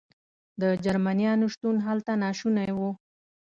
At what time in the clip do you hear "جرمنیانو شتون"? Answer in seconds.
0.83-1.75